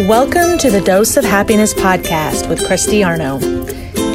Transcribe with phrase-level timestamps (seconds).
[0.00, 3.38] Welcome to the Dose of Happiness podcast with Christy Arno.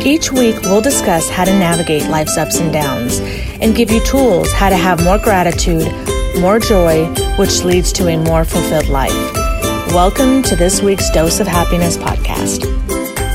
[0.06, 3.20] Each week, we'll discuss how to navigate life's ups and downs
[3.60, 5.92] and give you tools how to have more gratitude,
[6.40, 7.08] more joy,
[7.40, 9.12] which leads to a more fulfilled life.
[9.88, 12.64] Welcome to this week's Dose of Happiness podcast.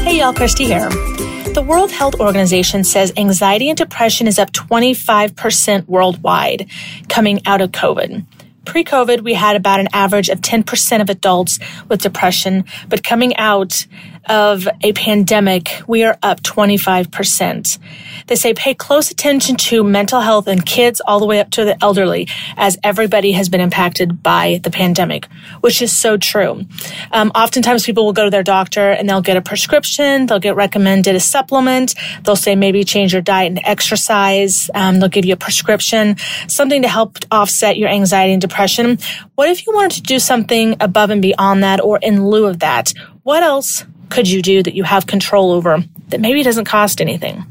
[0.04, 0.88] Hey, y'all, Christy here.
[0.88, 6.70] The World Health Organization says anxiety and depression is up 25% worldwide
[7.08, 8.24] coming out of COVID.
[8.66, 11.58] Pre COVID, we had about an average of 10% of adults
[11.88, 13.86] with depression, but coming out
[14.26, 17.78] of a pandemic, we are up 25%.
[18.26, 21.64] They say pay close attention to mental health in kids all the way up to
[21.64, 25.26] the elderly, as everybody has been impacted by the pandemic,
[25.60, 26.64] which is so true.
[27.12, 30.56] Um, oftentimes people will go to their doctor and they'll get a prescription, they'll get
[30.56, 35.34] recommended a supplement, they'll say maybe change your diet and exercise, um, they'll give you
[35.34, 36.16] a prescription,
[36.48, 38.98] something to help offset your anxiety and depression.
[39.34, 42.60] What if you wanted to do something above and beyond that or in lieu of
[42.60, 42.92] that?
[43.22, 47.44] What else could you do that you have control over that maybe doesn't cost anything?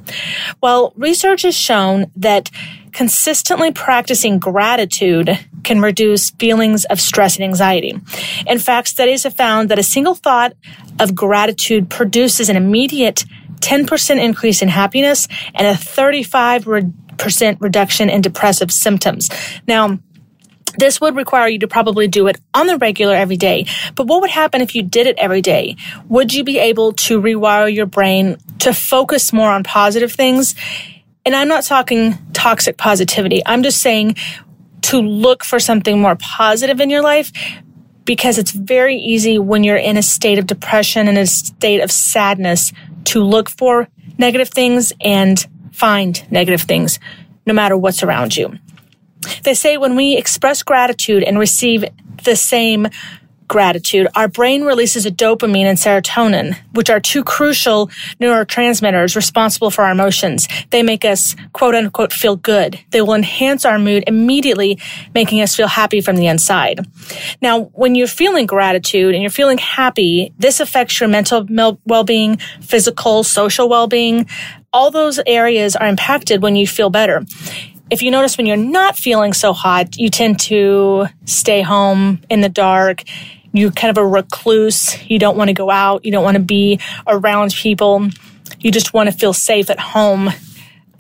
[0.62, 2.50] Well, research has shown that
[2.94, 8.00] consistently practicing gratitude can reduce feelings of stress and anxiety.
[8.48, 10.54] In fact, studies have found that a single thought
[11.00, 13.26] of gratitude produces an immediate
[13.60, 19.28] 10% increase in happiness and a 35% reduction in depressive symptoms.
[19.68, 20.00] Now,
[20.78, 23.66] this would require you to probably do it on the regular every day.
[23.96, 25.76] But what would happen if you did it every day?
[26.10, 30.56] Would you be able to rewire your brain to focus more on positive things?
[31.26, 33.42] And I'm not talking toxic positivity.
[33.46, 34.16] I'm just saying
[34.84, 37.32] to look for something more positive in your life
[38.06, 41.92] because it's very easy when you're in a state of depression and a state of
[41.92, 42.72] sadness
[43.06, 47.00] to look for negative things and find negative things
[47.46, 48.58] no matter what's around you.
[49.44, 51.86] They say when we express gratitude and receive
[52.24, 52.88] the same
[53.48, 57.88] gratitude, our brain releases a dopamine and serotonin, which are two crucial
[58.20, 60.48] neurotransmitters responsible for our emotions.
[60.72, 62.80] They make us quote unquote feel good.
[62.92, 64.80] They will enhance our mood immediately,
[65.14, 66.86] making us feel happy from the inside.
[67.42, 71.46] Now, when you're feeling gratitude and you're feeling happy, this affects your mental
[71.86, 74.28] well-being, physical, social well-being.
[74.74, 77.24] All those areas are impacted when you feel better
[77.90, 82.42] if you notice when you're not feeling so hot, you tend to stay home in
[82.42, 83.04] the dark.
[83.54, 84.98] You're kind of a recluse.
[85.10, 86.04] You don't want to go out.
[86.04, 88.10] You don't want to be around people.
[88.60, 90.32] You just want to feel safe at home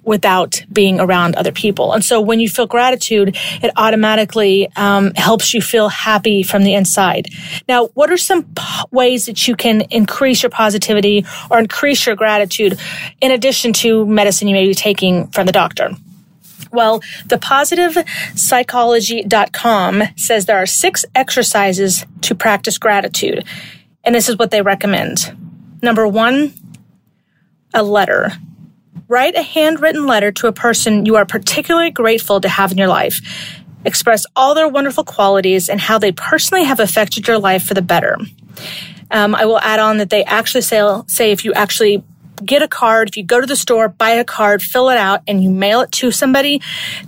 [0.03, 1.93] without being around other people.
[1.93, 6.75] And so when you feel gratitude, it automatically um, helps you feel happy from the
[6.75, 7.29] inside.
[7.67, 8.45] Now, what are some
[8.91, 12.79] ways that you can increase your positivity or increase your gratitude
[13.19, 15.89] in addition to medicine you may be taking from the doctor?
[16.75, 23.45] Well, the positivepsychology.com says there are six exercises to practice gratitude.
[24.03, 25.35] And this is what they recommend.
[25.81, 26.53] Number one,
[27.73, 28.33] a letter.
[29.07, 32.87] Write a handwritten letter to a person you are particularly grateful to have in your
[32.87, 33.21] life.
[33.83, 37.83] Express all their wonderful qualities and how they personally have affected your life for the
[37.83, 38.17] better.
[39.11, 42.03] Um, I will add on that they actually say, say if you actually
[42.43, 45.21] get a card, if you go to the store, buy a card, fill it out,
[45.27, 46.61] and you mail it to somebody,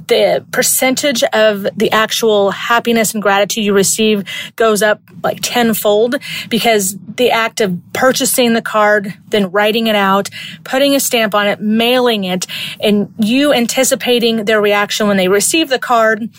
[0.08, 4.24] the percentage of the actual happiness and gratitude you receive
[4.56, 6.16] goes up like tenfold
[6.50, 10.30] because the act of purchasing the card, then writing it out,
[10.64, 12.46] putting a stamp on it, mailing it,
[12.80, 16.30] and you anticipating their reaction when they receive the card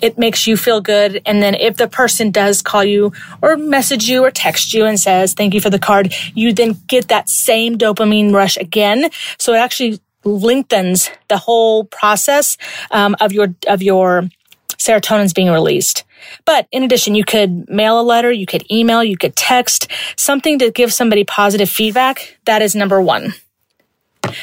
[0.00, 1.20] it makes you feel good.
[1.26, 4.98] And then if the person does call you or message you or text you and
[4.98, 9.10] says, thank you for the card, you then get that same dopamine rush again.
[9.38, 12.56] So it actually lengthens the whole process
[12.90, 14.28] um, of your, of your
[14.76, 16.04] serotonin's being released.
[16.44, 20.58] But in addition, you could mail a letter, you could email, you could text something
[20.58, 22.38] to give somebody positive feedback.
[22.44, 23.34] That is number one.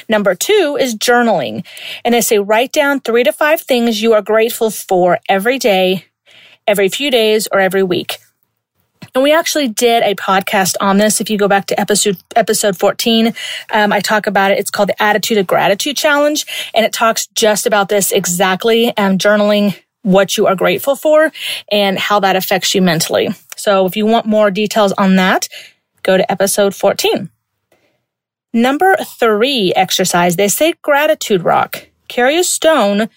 [0.10, 1.66] Number two is journaling.
[2.04, 6.06] And they say write down three to five things you are grateful for every day,
[6.68, 8.18] every few days, or every week.
[9.14, 11.22] And we actually did a podcast on this.
[11.22, 13.34] If you go back to episode episode 14,
[13.72, 14.60] um, I talk about it.
[14.60, 18.96] It's called the Attitude of Gratitude Challenge, and it talks just about this exactly.
[18.98, 21.32] Um, journaling what you are grateful for
[21.72, 23.30] and how that affects you mentally.
[23.58, 25.48] So if you want more details on that,
[26.04, 27.30] go to episode 14.
[28.56, 31.90] Number three exercise, they say gratitude rock.
[32.08, 33.10] Carry a stone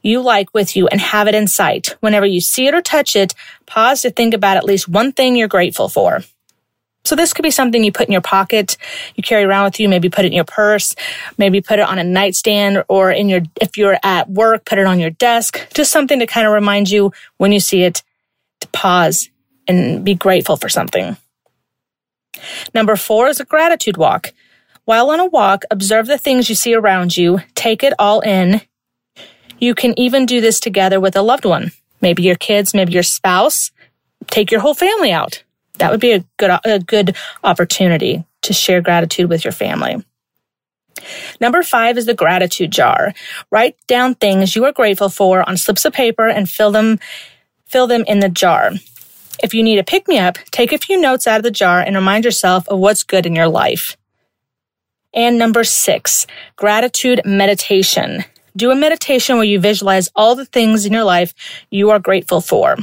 [0.00, 1.94] you like with you and have it in sight.
[2.00, 3.34] Whenever you see it or touch it,
[3.66, 6.22] pause to think about at least one thing you're grateful for.
[7.04, 8.78] So this could be something you put in your pocket,
[9.14, 10.94] you carry around with you, maybe put it in your purse,
[11.36, 14.86] maybe put it on a nightstand or in your, if you're at work, put it
[14.86, 18.02] on your desk, just something to kind of remind you when you see it
[18.60, 19.28] to pause
[19.66, 21.18] and be grateful for something.
[22.72, 24.32] Number four is a gratitude walk.
[24.88, 28.62] While on a walk, observe the things you see around you, take it all in.
[29.58, 33.02] You can even do this together with a loved one, maybe your kids, maybe your
[33.02, 33.70] spouse.
[34.28, 35.44] Take your whole family out.
[35.74, 37.14] That would be a good, a good
[37.44, 40.02] opportunity to share gratitude with your family.
[41.38, 43.12] Number five is the gratitude jar.
[43.50, 46.98] Write down things you are grateful for on slips of paper and fill them,
[47.66, 48.70] fill them in the jar.
[49.42, 51.78] If you need a pick me up, take a few notes out of the jar
[51.78, 53.94] and remind yourself of what's good in your life.
[55.18, 58.24] And number six, gratitude meditation.
[58.56, 61.34] Do a meditation where you visualize all the things in your life
[61.72, 62.76] you are grateful for.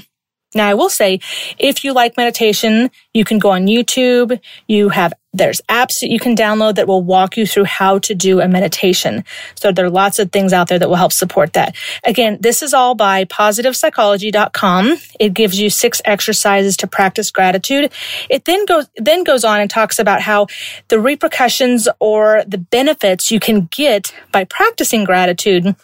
[0.56, 1.20] Now, I will say,
[1.60, 4.40] if you like meditation, you can go on YouTube.
[4.68, 8.16] You have, there's apps that you can download that will walk you through how to
[8.16, 9.26] do a meditation.
[9.56, 11.76] So there are lots of things out there that will help support that.
[12.06, 14.98] Again, this is all by positivepsychology.com.
[15.20, 17.92] It gives you six exercises to practice gratitude.
[18.30, 20.48] It then goes, then goes on and talks about how
[20.88, 25.76] the repercussions or the benefits you can get by practicing gratitude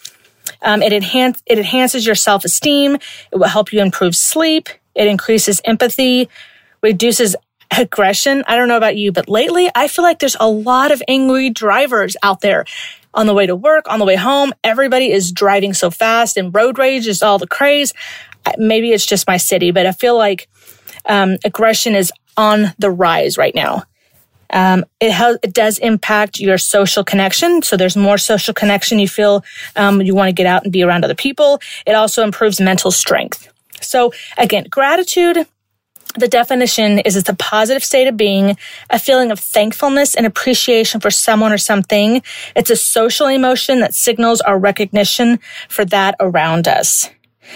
[0.61, 2.95] um, it, enhance, it enhances your self esteem.
[2.95, 4.69] It will help you improve sleep.
[4.95, 6.29] It increases empathy,
[6.81, 7.35] reduces
[7.77, 8.43] aggression.
[8.47, 11.49] I don't know about you, but lately I feel like there's a lot of angry
[11.49, 12.65] drivers out there
[13.13, 14.53] on the way to work, on the way home.
[14.63, 17.94] Everybody is driving so fast and road rage is all the craze.
[18.57, 20.49] Maybe it's just my city, but I feel like
[21.05, 23.83] um, aggression is on the rise right now.
[24.51, 27.62] Um, it it does impact your social connection.
[27.62, 29.00] So there's more social connection.
[29.00, 29.44] You feel,
[29.75, 31.62] um, you want to get out and be around other people.
[31.86, 33.48] It also improves mental strength.
[33.81, 35.48] So again, gratitude,
[36.18, 38.57] the definition is it's a positive state of being,
[38.89, 42.21] a feeling of thankfulness and appreciation for someone or something.
[42.56, 45.39] It's a social emotion that signals our recognition
[45.69, 47.09] for that around us.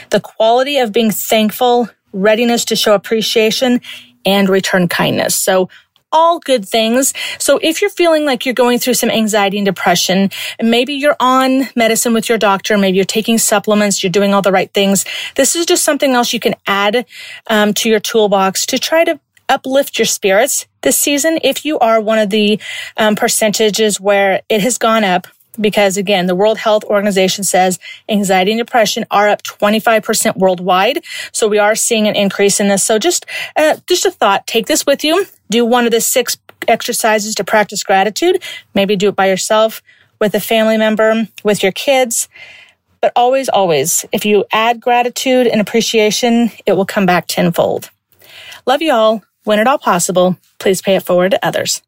[0.09, 3.81] The quality of being thankful, readiness to show appreciation,
[4.25, 5.36] and return kindness.
[5.36, 5.69] So
[6.15, 7.13] all good things.
[7.38, 10.31] So if you're feeling like you're going through some anxiety and depression,
[10.62, 14.51] maybe you're on medicine with your doctor, maybe you're taking supplements, you're doing all the
[14.51, 15.03] right things.
[15.35, 17.06] This is just something else you can add
[17.47, 19.19] um, to your toolbox to try to
[19.50, 22.59] uplift your spirits this season if you are one of the
[22.97, 25.27] um, percentages where it has gone up
[25.59, 27.79] because again, the World Health Organization says
[28.09, 31.03] anxiety and depression are up 25% worldwide.
[31.31, 32.83] So we are seeing an increase in this.
[32.83, 33.25] So just,
[33.56, 35.25] uh, just a thought, take this with you.
[35.50, 36.38] Do one of the six
[36.68, 38.44] exercises to practice gratitude.
[38.74, 39.81] Maybe do it by yourself,
[40.19, 42.27] with a family member, with your kids.
[43.01, 47.92] But always, always, if you add gratitude and appreciation, it will come back tenfold.
[48.65, 49.24] Love you all.
[49.44, 51.83] When at all possible, please pay it forward to others.